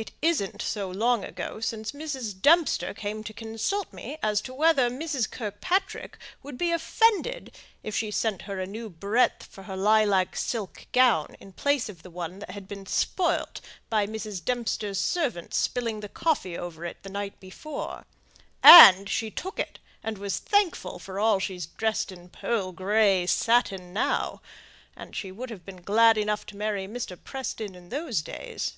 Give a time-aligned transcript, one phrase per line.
[0.00, 2.40] It isn't so long ago since Mrs.
[2.40, 5.30] Dempster came to consult me as to whether Mrs.
[5.30, 10.86] Kirkpatrick would be offended, if she sent her a new breadth for her lilac silk
[10.92, 13.60] gown, in place of one that had been spoilt
[13.90, 14.42] by Mrs.
[14.42, 18.06] Dempster's servant spilling the coffee over it the night before;
[18.62, 23.92] and she took it and was thankful, for all she's dressed in pearl grey satin
[23.92, 24.40] now!
[24.96, 27.22] And she would have been glad enough to marry Mr.
[27.22, 28.76] Preston in those days."